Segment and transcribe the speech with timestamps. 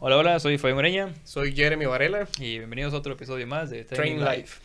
[0.00, 2.28] Hola, hola, soy Fabián Moreña Soy Jeremy Varela.
[2.38, 4.60] y bienvenidos a otro episodio más de Train Life.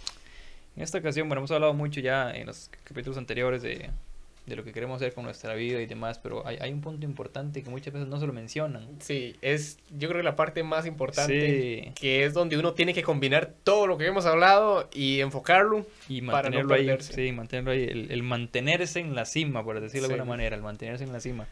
[0.76, 3.90] En esta ocasión, bueno, hemos hablado mucho ya en los capítulos anteriores de,
[4.46, 7.06] de lo que queremos hacer con nuestra vida y demás, pero hay, hay un punto
[7.06, 8.88] importante que muchas veces no se lo mencionan.
[9.00, 11.92] Sí, es yo creo que la parte más importante, Sí.
[11.96, 15.86] que es donde uno tiene que combinar todo lo que hemos hablado y enfocarlo.
[16.10, 17.14] Y Para no mantenerlo ahí, perderse.
[17.14, 20.62] sí, mantenerlo ahí, el, el mantenerse en la cima, por decirlo de alguna manera, el
[20.64, 21.48] mantenerse en la cima.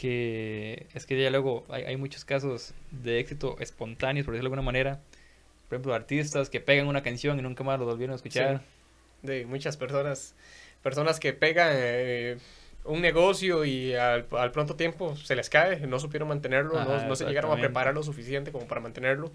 [0.00, 4.54] Que es que ya luego hay, hay muchos casos de éxito espontáneos, por decirlo de
[4.54, 5.00] alguna manera.
[5.68, 8.62] Por ejemplo, artistas que pegan una canción y nunca más lo volvieron a escuchar.
[9.22, 10.34] De muchas personas,
[10.82, 12.38] personas que pegan eh,
[12.84, 17.06] un negocio y al, al pronto tiempo se les cae, no supieron mantenerlo, no- Ajá,
[17.06, 19.30] no, se llegaron a preparar lo suficiente como para mantenerlo,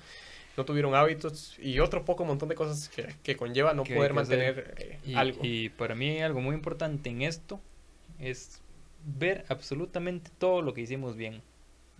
[0.57, 4.09] no tuvieron hábitos y otro poco montón de cosas que, que conlleva no Que poder
[4.09, 5.41] que mantener eh, Y, algo.
[5.43, 7.61] y para mí algo muy importante en esto
[8.19, 8.61] es
[9.05, 11.41] ver absolutamente todo lo que hicimos bien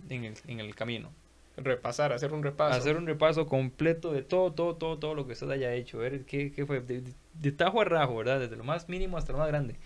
[0.08, 1.10] en el, en el camino.
[1.56, 2.76] Repasar, hacer un repaso.
[2.78, 5.98] Hacer un repaso completo de todo, todo, todo, todo lo que usted haya hecho.
[5.98, 8.40] Ver qué, qué fue de, de- de tajo a rajo, ¿verdad?
[8.40, 9.76] Desde lo más mínimo hasta lo más grande.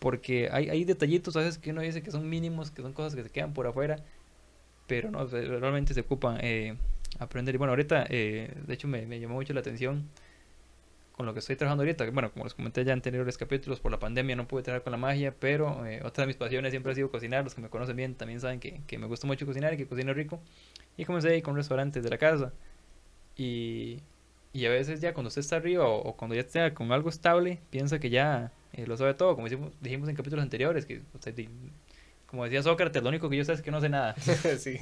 [0.00, 3.14] Porque hay, hay detallitos a veces que uno dice que son mínimos, que son cosas
[3.14, 3.96] que se quedan por afuera,
[4.86, 6.76] pero no, realmente se ocupan eh,
[7.18, 7.54] aprender.
[7.54, 10.08] Y bueno, ahorita, eh, de hecho, me, me llamó mucho la atención
[11.16, 12.10] con lo que estoy trabajando ahorita.
[12.10, 14.90] Bueno, como les comenté ya en anteriores capítulos, por la pandemia no pude trabajar con
[14.90, 17.44] la magia, pero eh, otra de mis pasiones siempre ha sido cocinar.
[17.44, 19.86] Los que me conocen bien también saben que, que me gusta mucho cocinar y que
[19.86, 20.40] cocino rico.
[20.96, 22.52] Y comencé ahí con restaurantes de la casa.
[23.36, 24.00] Y,
[24.52, 27.08] y a veces ya cuando usted está arriba o, o cuando ya está con algo
[27.10, 31.02] estable, piensa que ya eh, lo sabe todo, como dijimos, dijimos en capítulos anteriores, que
[31.12, 31.48] usted,
[32.34, 34.16] como decía Sócrates, lo único que yo sé es que no sé nada.
[34.58, 34.76] sí.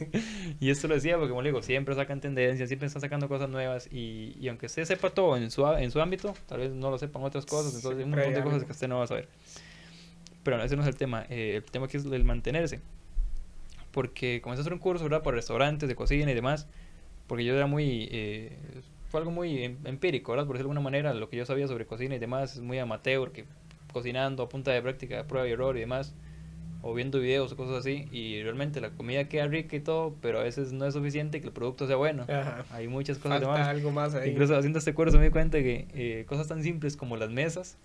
[0.58, 3.50] Y esto lo decía porque, como le digo, siempre sacan tendencias, siempre están sacando cosas
[3.50, 6.91] nuevas y, y aunque usted sepa todo en su, en su ámbito, tal vez no
[6.91, 9.06] lo sepan otras cosas, entonces hay un montón de cosas que usted no va a
[9.06, 9.28] saber.
[10.42, 12.80] Pero no, ese no es el tema, eh, el tema aquí es el mantenerse.
[13.91, 15.23] Porque comencé a hacer un curso, ¿verdad?
[15.23, 16.67] Para restaurantes, de cocina y demás,
[17.27, 18.08] porque yo era muy...
[18.11, 18.57] eh,
[19.11, 20.46] fue algo muy em- empírico, ¿verdad?
[20.46, 22.79] Por decirlo de alguna manera, lo que yo sabía sobre cocina y demás es muy
[22.79, 23.45] amateur, que
[23.92, 26.14] cocinando a punta de práctica, prueba y error y demás
[26.82, 30.40] o viendo videos o cosas así y realmente la comida queda rica y todo, pero
[30.40, 32.24] a veces no es suficiente que el producto sea bueno.
[32.28, 32.64] Ajá.
[32.72, 33.68] Hay muchas cosas de Falta más.
[33.68, 34.30] algo más ahí.
[34.30, 37.76] Incluso haciendo este curso me di cuenta que eh, cosas tan simples como las mesas,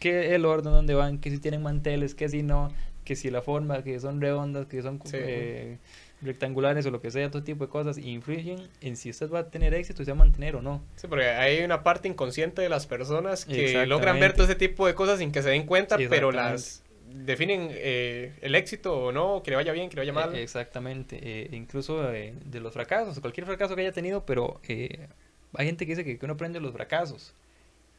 [0.00, 2.72] que el orden donde van, que si tienen manteles, que si no,
[3.04, 5.16] que si la forma, que son redondas, que son Sí.
[5.18, 5.78] eh,
[6.22, 9.50] rectangulares o lo que sea, todo tipo de cosas influyen en si usted va a
[9.50, 10.82] tener éxito y se va a mantener o no.
[10.96, 14.86] Sí, porque hay una parte inconsciente de las personas que logran ver todo ese tipo
[14.86, 16.82] de cosas sin que se den cuenta, pero las
[17.12, 20.34] definen eh, el éxito o no, que le vaya bien, que le vaya mal.
[20.34, 25.08] Eh, exactamente, eh, incluso eh, de los fracasos, cualquier fracaso que haya tenido, pero eh,
[25.54, 27.34] hay gente que dice que, que uno aprende de los fracasos.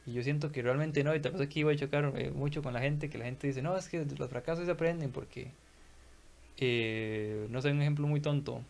[0.06, 2.62] Y yo siento que realmente no, y tal vez aquí voy a chocar eh, mucho
[2.62, 5.10] con la gente, que la gente dice, no, es que de los fracasos se aprenden
[5.12, 5.50] porque,
[6.58, 8.62] eh, no sé, un ejemplo muy tonto,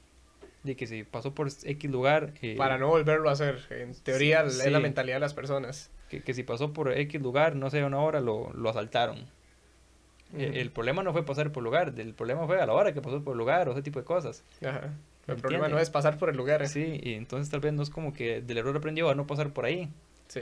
[0.64, 3.60] de que si pasó por X lugar, eh, para no volverlo a hacer.
[3.70, 5.90] En teoría Sí, es la mentalidad de las personas.
[6.08, 9.26] que, que si pasó por X lugar, no sé, una hora, lo, lo asaltaron.
[10.36, 13.00] Eh, el problema no fue pasar por lugar, el problema fue a la hora que
[13.00, 14.44] pasó por el lugar o ese tipo de cosas.
[14.62, 14.92] Ajá.
[15.26, 16.66] ¿Me El problema no es pasar por el lugar.
[16.68, 16.84] Sí.
[16.84, 19.52] Sí, y entonces tal vez no es como que del error aprendió a no pasar
[19.52, 19.88] por ahí.
[20.28, 20.40] sí.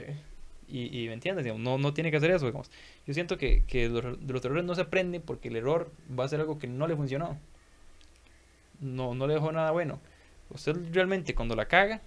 [0.69, 2.45] Y, y me entiendes, no, no tiene que hacer eso.
[2.45, 2.69] Digamos.
[3.05, 5.89] Yo siento que, que de los, de los errores no se aprende porque el error
[6.19, 7.39] va a ser algo que no le funcionó.
[8.81, 9.99] No, no le dejó nada bueno.
[10.49, 12.01] Usted realmente cuando la caga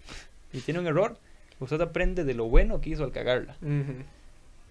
[0.52, 1.16] y tiene un error,
[1.58, 3.56] usted aprende de lo bueno que hizo al cagarla.
[3.62, 4.04] Ujú.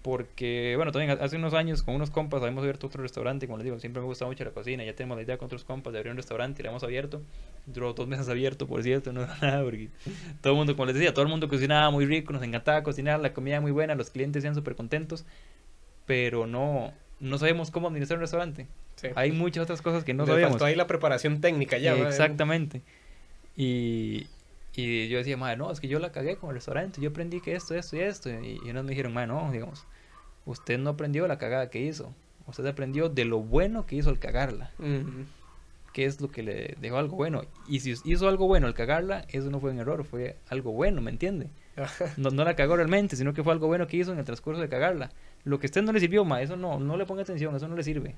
[0.01, 3.65] Porque, bueno, también hace unos años con unos compas habíamos abierto otro restaurante, como les
[3.65, 5.99] digo, siempre me gusta mucho la cocina, ya tenemos la idea con otros compas de
[5.99, 7.21] abrir un restaurante y lo hemos abierto.
[7.65, 9.89] Duró dos meses abierto, por cierto, no nada, porque
[10.41, 13.19] todo el mundo, como les decía, todo el mundo cocinaba muy rico, nos encantaba cocinar,
[13.19, 15.25] la comida muy buena, los clientes sean súper contentos,
[16.05, 18.67] pero no, no sabemos cómo administrar un restaurante.
[18.95, 19.09] Sí.
[19.15, 20.51] Hay muchas otras cosas que no Le sabemos.
[20.51, 21.95] faltó ahí la preparación técnica ya.
[21.95, 22.81] Exactamente.
[23.55, 24.27] Y,
[24.75, 27.41] y yo decía, madre, no, es que yo la cagué con el restaurante, yo aprendí
[27.41, 28.29] que esto, esto y esto.
[28.29, 29.85] Y, y unos me dijeron, madre, no, digamos,
[30.45, 32.13] usted no aprendió la cagada que hizo.
[32.47, 35.25] Usted aprendió de lo bueno que hizo al cagarla, Ujú.
[35.93, 37.43] que es lo que le dejó algo bueno.
[37.67, 41.01] Y si hizo algo bueno al cagarla, eso no fue un error, fue algo bueno,
[41.01, 41.49] ¿me entiende?
[42.17, 44.59] No, no la cagó realmente, sino que fue algo bueno que hizo en el transcurso
[44.61, 45.11] de cagarla.
[45.43, 47.67] Lo que a usted no le sirvió, ma, eso no, no le ponga atención, eso
[47.67, 48.15] no le sirve.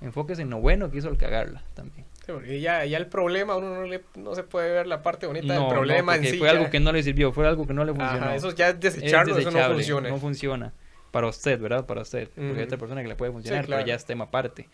[0.00, 2.06] Enfóquese en lo bueno que hizo al cagarla también.
[2.24, 5.26] Sí, porque ya, ya el problema, uno no, le, no se puede ver la parte
[5.26, 6.38] bonita No, del problema no, en sí.
[6.38, 6.52] fue ya.
[6.52, 8.26] algo que no le sirvió, fue algo que no le funcionó.
[8.26, 10.08] Ajá, eso ya es Es desecharlo, eso no funciona.
[10.08, 10.72] No funciona.
[11.10, 11.86] Para usted, ¿verdad?
[11.86, 12.28] Para usted.
[12.28, 12.62] Porque hay Ujú.
[12.64, 13.80] otra persona que le puede funcionar, claro.
[13.80, 14.68] pero ya es tema aparte.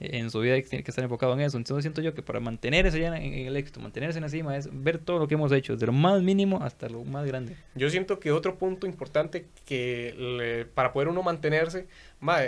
[0.00, 1.58] En su vida tiene que estar enfocado en eso.
[1.58, 4.68] Entonces siento yo que para mantenerse ya en, el éxito, mantenerse en la cima, es
[4.72, 7.54] ver todo lo que hemos hecho, desde lo más mínimo hasta lo más grande.
[7.74, 11.86] Yo siento que otro punto importante que le- para poder uno mantenerse,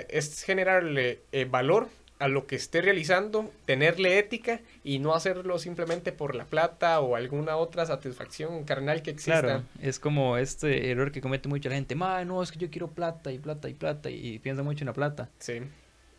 [0.09, 1.89] es generarle eh, valor
[2.23, 7.17] a lo que esté realizando, tenerle ética y no hacerlo simplemente por la plata o
[7.17, 9.41] alguna otra satisfacción carnal que exista.
[9.41, 11.97] Claro, es como este error que comete mucha gente.
[11.97, 14.87] Ma, no, es que yo quiero plata y plata y plata y, piensa mucho en
[14.87, 15.31] la plata.
[15.41, 15.63] Sí.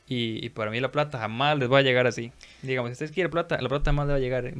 [0.07, 2.31] Y, y, para mí la plata jamás les va a llegar así.
[2.61, 4.53] Digamos, si ustedes quieren plata, la plata jamás les va a llegar.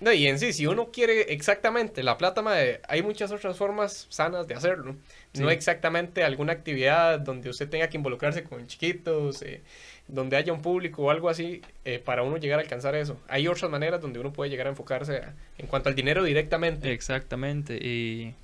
[0.00, 4.06] No, y en sí, si uno quiere exactamente la plata, madre, hay muchas otras formas
[4.10, 4.96] sanas de hacerlo.
[5.34, 9.62] No exactamente alguna actividad donde usted tenga que involucrarse con chiquitos, eh,
[10.06, 13.18] donde haya un público o algo así, eh, para uno llegar a alcanzar eso.
[13.28, 15.22] Hay otras maneras donde uno puede llegar a enfocarse
[15.58, 16.92] en cuanto al dinero directamente.
[16.92, 18.34] Exactamente, y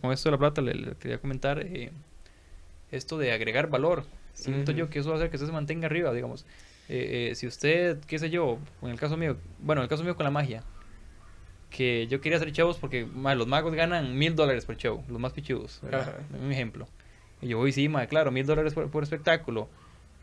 [0.00, 1.90] con esto de la plata le, quería comentar eh,
[2.90, 4.04] esto de agregar valor.
[4.42, 6.46] Siento yo que eso va a hacer que usted se mantenga arriba, digamos.
[6.88, 10.24] si usted, qué sé yo, en el caso mío, bueno, en el caso mío con
[10.24, 10.62] la magia,
[11.70, 15.32] que yo quería hacer shows porque los magos ganan mil dólares por show, los más
[15.32, 15.80] pichudos,
[16.40, 16.88] un ejemplo.
[17.40, 19.68] Y yo voy, sí, claro, mil dólares por, espectáculo.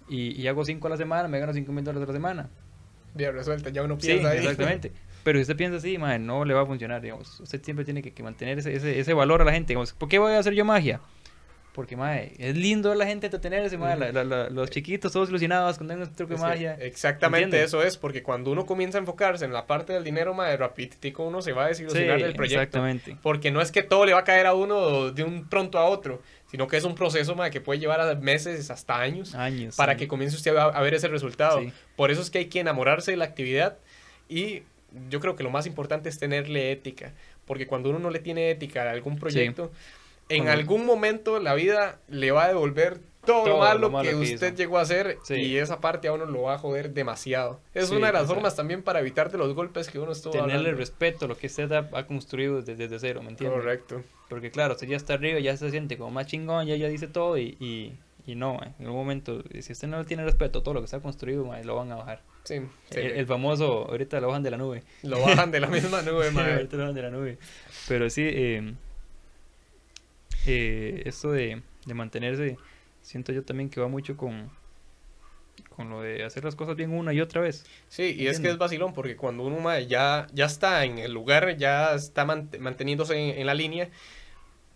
[0.08, 2.50] Y, y, hago cinco a la semana, me gano cinco mil dólares a la semana.
[3.16, 4.40] Bien resuelta, ya uno piensa ahí.
[4.40, 4.92] Exactamente.
[5.24, 7.40] Pero si usted piensa así, no le va a funcionar, digamos.
[7.40, 9.70] Usted siempre tiene que, mantener ese, ese, ese, valor a la gente.
[9.70, 11.00] Digamos, ¿por qué voy a hacer yo magia?
[11.76, 14.14] Porque, madre, es lindo la gente entretenerse, madre,
[14.50, 16.78] los chiquitos todos ilusionados con un truco de magia.
[16.80, 20.56] Exactamente eso es, porque cuando uno comienza a enfocarse en la parte del dinero, madre,
[20.56, 22.62] rapidito uno se va a desilusionar del proyecto.
[22.62, 23.18] Exactamente.
[23.22, 25.84] Porque no es que todo le va a caer a uno de un pronto a
[25.84, 29.76] otro, sino que es un proceso, madre, que puede llevar a meses hasta años, años
[29.76, 31.62] para que comience usted a, ver ese resultado.
[31.98, 33.80] Por eso es que hay que enamorarse de la actividad
[34.30, 34.64] y
[35.10, 37.12] yo creo que lo más importante es tenerle ética,
[37.44, 39.74] porque cuando uno no le tiene ética a algún proyecto
[40.30, 44.78] en algún momento la vida le va a devolver todo, lo, malo que, usted llegó
[44.78, 47.60] a hacer y esa parte a uno lo va a joder demasiado.
[47.74, 51.26] Es una de las formas también para evitarte los golpes que uno estuvo Tenerle respeto
[51.26, 53.56] a lo que usted ha, construido desde, cero, ¿me entiende?
[53.56, 54.04] Correcto.
[54.30, 57.08] Porque claro, si ya está arriba, ya se siente como más chingón, ya ya dice
[57.08, 60.82] todo y, y, no, en algún momento, si usted no tiene respeto a todo lo
[60.82, 62.22] que está construido, lo van a bajar.
[62.44, 62.62] Sí,
[62.92, 64.84] el, famoso, ahorita lo bajan de la nube.
[65.02, 66.54] Lo bajan de la misma nube, madre.
[66.54, 67.38] ahorita lo bajan de la nube.
[67.88, 68.74] Pero sí, eh,
[70.48, 71.62] eh, esto de,
[71.94, 72.58] mantenerse,
[73.02, 74.50] siento yo también que va mucho con,
[75.70, 77.66] con lo de hacer las cosas bien una y otra vez.
[77.90, 81.58] Sí, y es que es vacilón, porque cuando uno ya, ya está en el lugar,
[81.58, 83.90] ya está manteniéndose en, la línea,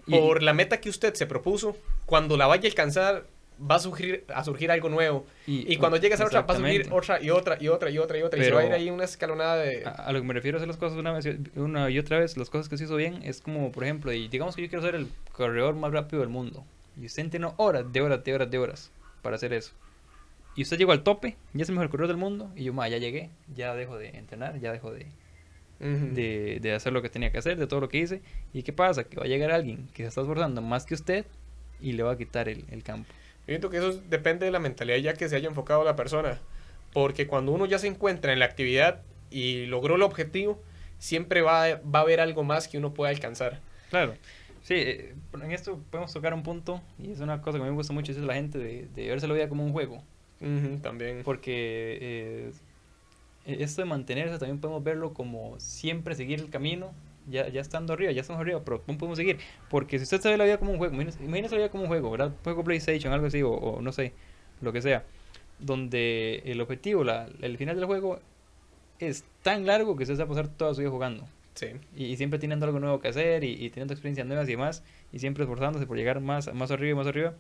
[0.08, 3.28] por la meta que usted se propuso, cuando la vaya a alcanzar,
[3.60, 5.26] va a surgir, a surgir algo nuevo.
[5.46, 7.98] Y, cuando llegue a esa otra, va a surgir otra y otra y otra y
[7.98, 8.40] otra y otra.
[8.40, 9.84] y se va a ir ahí una escalonada de...
[9.86, 12.38] A, lo que me refiero a hacer las cosas una, vez, una y otra vez,
[12.38, 14.84] las cosas que se hizo bien, es como, por ejemplo, y digamos que yo quiero
[14.84, 16.66] ser el corredor más rápido del mundo.
[17.00, 18.92] Y usted entrenó horas, de horas, de horas, de horas
[19.22, 19.74] para hacer eso.
[20.56, 22.52] Y usted llegó al tope, ya es el mejor corredor del mundo.
[22.56, 25.06] Y yo, ma, ya llegué, ya dejo de entrenar, ya dejo de,
[25.80, 28.22] de, de, hacer lo que tenía que hacer, de todo lo que hice.
[28.52, 29.06] ¿Y qué pasa?
[29.06, 31.26] Que va a llegar alguien que se está esforzando más que usted
[31.80, 33.10] y le va a quitar el, el campo.
[33.50, 36.38] Yo siento que eso depende de la mentalidad ya que se haya enfocado la persona.
[36.94, 39.02] Porque cuando uno ya se encuentra en la actividad
[39.32, 40.62] y logró el objetivo,
[41.00, 43.60] siempre va, va a haber algo más que uno pueda alcanzar.
[43.90, 44.14] Claro.
[44.62, 47.72] Sí, eh, en esto podemos tocar un punto, y es una cosa que a mí
[47.72, 50.04] me gusta mucho, es la gente de, de verse la vida como un juego.
[50.84, 51.24] también.
[51.24, 52.52] Porque eh,
[53.46, 56.92] esto de mantenerse también podemos verlo como siempre seguir el camino
[57.28, 59.38] ya, ya estando arriba, ya estamos arriba, pero ¿cómo podemos seguir?
[59.70, 61.90] Porque si usted se ve la vida como un juego, imagínese, la vida como un
[61.90, 62.32] juego, ¿verdad?
[62.44, 64.14] Juego PlayStation, algo así, o, no sé,
[64.62, 65.04] lo que sea,
[65.60, 68.20] donde el objetivo, la, el final del juego
[69.00, 71.28] es tan largo que usted se va a pasar toda su vida jugando.
[71.56, 71.68] Sí.
[71.96, 75.44] Y, siempre teniendo algo nuevo que hacer y, teniendo experiencias nuevas y demás, y siempre
[75.44, 77.34] esforzándose por llegar más, más arriba y más arriba.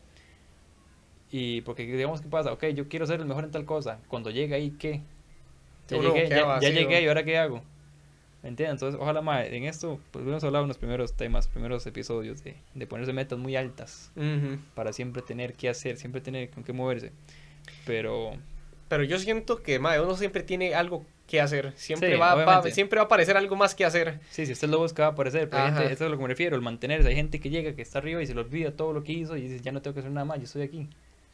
[1.31, 4.31] Y porque digamos que pasa, ok, yo quiero ser el mejor en tal cosa, cuando
[4.31, 5.01] llega ahí, ¿qué?
[5.88, 7.62] Ya, llegué, ya, ya llegué y ahora qué hago.
[8.41, 8.75] ¿Me entiendes?
[8.75, 12.55] Entonces, ojalá, más en esto, pues hemos hablado en los primeros temas, primeros episodios, de,
[12.74, 14.12] de ponerse metas muy altas
[14.75, 17.12] para siempre tener que hacer, siempre tener con qué moverse.
[17.86, 18.34] Pero...
[18.88, 21.74] Pero yo siento que, uno siempre tiene algo que hacer.
[21.75, 24.19] Siempre, va, siempre va a aparecer algo más que hacer.
[24.31, 25.48] Sí, si usted lo busca, va a aparecer.
[25.48, 27.08] Pero gente, eso es a lo que me refiero, el mantenerse.
[27.08, 29.38] Hay gente que llega, que está arriba y se le olvida todo lo que hizo
[29.38, 30.89] y dice, ya no tengo que hacer nada más, yo estoy aquí.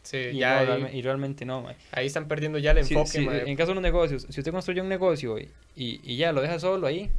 [0.06, 1.66] Sí, y, ya y realmente no.
[1.92, 3.44] Ahí están perdiendo ya el enfoque.
[3.46, 6.60] en caso de los negocios, si usted construye un negocio y, y, ya lo deja
[6.60, 7.10] solo ahí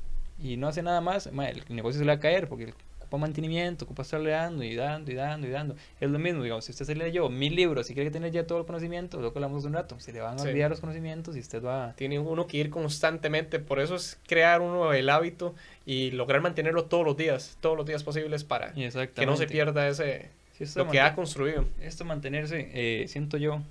[0.43, 3.85] y no hace nada más, el negocio se le va a caer porque ocupa mantenimiento,
[3.85, 5.77] ocupa estarle dando y dando y dando y dando.
[6.01, 8.59] Es lo mismo, digamos, si usted se leyó mil libros y quiere tener ya todo
[8.59, 11.37] el conocimiento, lo que hablamos de un rato, se le van a olvidar los conocimientos
[11.37, 11.95] y usted va...
[11.97, 16.85] Tiene uno que ir constantemente, por eso es crear uno el hábito y lograr mantenerlo
[16.85, 20.31] todos los días, todos los días posibles para que no se pierda ese
[20.75, 21.67] lo que ha construido.
[21.81, 23.63] Esto mantenerse, eh, siento yo,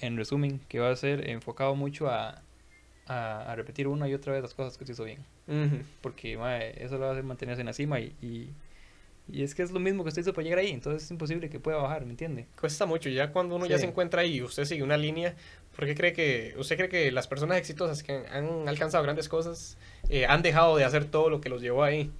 [0.00, 2.42] en resumen, que va a ser enfocado mucho a,
[3.06, 5.24] a, repetir una y otra vez las cosas que se hizo bien.
[6.00, 6.34] Porque
[6.78, 9.80] eso lo va a hacer mantenerse en la cima y, y, es que es lo
[9.80, 12.46] mismo que usted hizo para llegar ahí, entonces es imposible que pueda bajar, ¿me entiende?
[12.60, 15.34] Cuesta mucho, ya cuando uno ya se encuentra ahí y usted sigue una línea,
[15.80, 19.78] ¿Por qué cree que, usted cree que las personas exitosas que han alcanzado grandes cosas
[20.08, 22.10] eh, han dejado de hacer todo lo que los llevó ahí?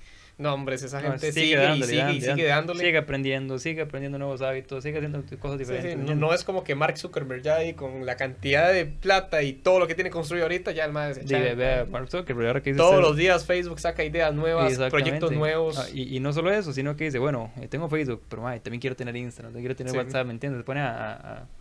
[0.40, 2.80] No, hombre, esa gente sigue, dándole, y sigue, y sigue dándole.
[2.80, 6.16] Sigue aprendiendo, sigue aprendiendo nuevos hábitos, sigue haciendo cosas diferentes.
[6.16, 9.78] No, es como que Mark Zuckerberg ya ahí con la cantidad de plata y todo
[9.78, 12.82] lo que tiene construido ahorita, ya el más sí, ve, Mark Zuckerberg, ahora que dice
[12.82, 15.78] Todos los días Facebook saca ideas nuevas, proyectos nuevos.
[15.78, 18.80] Ah, y, y, no solo eso, sino que dice, bueno, eh, tengo Facebook, pero también
[18.80, 20.60] quiero tener Instagram, también quiero tener WhatsApp, ¿me entiendes?
[20.60, 21.12] Se pone a,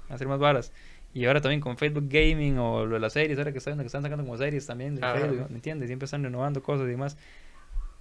[0.08, 0.72] a, hacer más varas.
[1.14, 3.86] Y ahora también con Facebook Gaming o lo de las series, ahora que están, que
[3.86, 5.90] están sacando como series también de Facebook, ¿me entiendes?
[5.90, 7.18] Siempre están renovando cosas y demás.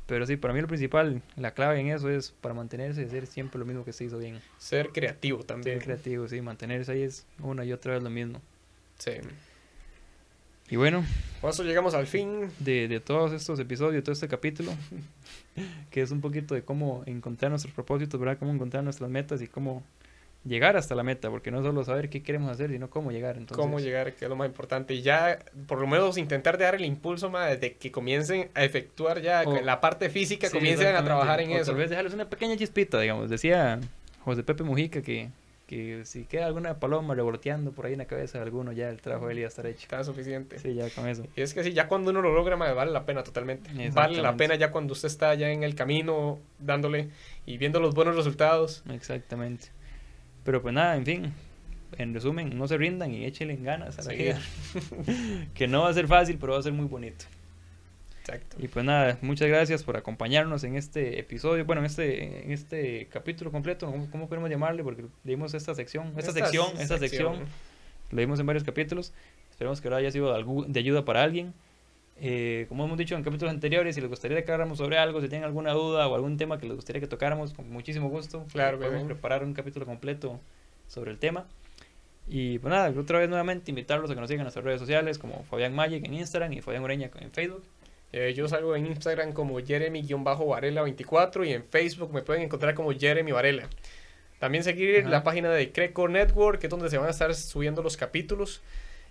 [0.09, 3.27] Pero sí, para mí lo principal, la clave en eso es para mantenerse y hacer
[3.27, 4.41] siempre lo mismo que se hizo bien.
[4.57, 5.77] Ser creativo también.
[5.77, 8.41] Ser creativo, sí, mantenerse ahí es una y otra vez lo mismo.
[8.99, 9.13] Sí.
[10.71, 11.05] Y bueno.
[11.43, 12.51] Con eso llegamos al fin.
[12.59, 14.73] De, de todos estos episodios, todo este capítulo,
[15.91, 18.39] que es un poquito de cómo encontrar nuestros propósitos, ¿verdad?
[18.39, 19.83] Cómo encontrar nuestras metas y cómo
[20.45, 23.37] llegar hasta la meta, porque no solo saber qué queremos hacer, sino cómo llegar.
[23.37, 23.57] Entonces...
[23.57, 24.95] Cómo llegar, que es lo más importante.
[24.95, 29.21] Y ya, por lo menos, intentar dar el impulso más de que comiencen a efectuar
[29.21, 31.73] ya la parte física, comiencen a trabajar en eso.
[31.73, 33.31] Tal vez dejarles una pequeña chispita, digamos.
[33.31, 33.81] Decía
[34.25, 35.29] José Pepe Mujica que,
[35.67, 39.01] que si queda alguna paloma revoloteando por ahí en la cabeza de alguno, ya el
[39.03, 39.83] trabajo de él ya estar hecho.
[39.83, 40.59] Está suficiente.
[40.59, 41.27] Sí, ya con eso.
[41.37, 43.71] Y es que sí, ya cuando uno lo logra, vale la pena totalmente.
[43.91, 47.11] Vale la pena ya cuando usted está ya en el camino, dándole
[47.45, 48.83] y viendo los buenos resultados.
[48.91, 49.69] Exactamente.
[50.49, 51.35] Pero pues nada, en fin,
[51.99, 54.41] en resumen, no se rindan y échenle ganas a la vida.
[55.55, 57.27] que no va a ser fácil, pero va a ser muy bonito.
[58.21, 58.57] Exacto.
[58.59, 63.09] Y pues nada, muchas gracias por acompañarnos en este episodio, bueno, en este, en este
[63.13, 64.83] capítulo completo, ¿cómo, podemos llamarle?
[64.83, 67.41] Porque leímos esta sección, esta, sección, esta sección,
[68.11, 69.13] leímos en varios capítulos.
[69.51, 70.33] Esperemos que ahora haya sido
[70.67, 71.53] de ayuda para alguien.
[72.21, 75.29] Eh, como hemos dicho en capítulos anteriores, si les gustaría que habláramos sobre algo, si
[75.29, 78.79] tienen alguna duda o algún tema que les gustaría que tocáramos, con muchísimo gusto, claro,
[78.79, 80.41] podemos preparar un capítulo completo
[80.89, 81.47] sobre el tema.
[82.27, 85.19] Y pues nada, otra vez nuevamente invitarlos a que nos sigan en nuestras redes sociales
[85.19, 87.63] como Fabián Magic en Instagram y Fabián Ureña en Facebook.
[88.13, 93.33] Eh, yo salgo en Instagram como Jeremy-Varela24 y en Facebook me pueden encontrar como Jeremy
[93.33, 93.69] Varela.
[94.39, 97.83] También seguir la página de Creco Network, que es donde se van a estar subiendo
[97.83, 98.63] los capítulos.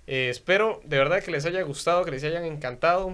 [0.08, 3.14] Eh, espero de verdad que les haya gustado, que les hayan encantado.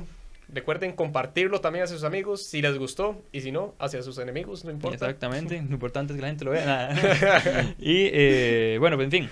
[0.50, 4.64] Recuerden compartirlo también hacia sus amigos si les gustó y si no, hacia sus enemigos,
[4.64, 5.08] no importa.
[5.08, 7.76] Exactamente, lo importante es que la gente lo vea.
[7.80, 9.30] y eh, bueno, pues en fin,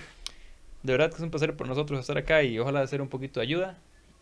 [0.82, 3.38] de verdad que es un placer por nosotros estar acá y ojalá hacer un poquito
[3.38, 3.78] de ayuda.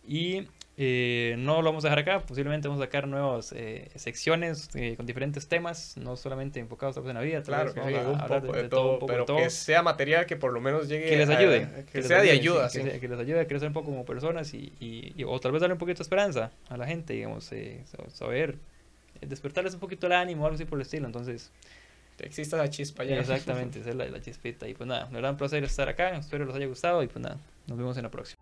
[0.07, 4.69] Y eh, no lo vamos a dejar acá, posiblemente vamos a sacar nuevas eh, secciones
[4.73, 7.43] eh, con diferentes temas, no solamente enfocados en la vida.
[7.43, 11.09] Claro, que un poco de, todo, pero que sea material que por lo menos llegue
[11.09, 14.05] que les ayude, que, sea de ayuda, que, les ayude a crecer un poco como
[14.05, 17.51] personas y, y, o tal vez darle un poquito de esperanza a la gente, digamos,
[18.07, 18.57] saber,
[19.19, 21.51] despertarles un poquito el ánimo algo así por el estilo, entonces
[22.19, 23.17] exista la chispa ya.
[23.17, 24.67] Exactamente, esa es la, la chispita.
[24.67, 27.21] Y pues nada, me da un placer estar acá, espero les haya gustado y pues
[27.21, 27.37] nada,
[27.67, 28.40] nos vemos en la próxima.